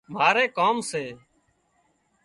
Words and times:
ماري 0.13 0.45
ڪام 0.57 0.75
سي 0.89 1.03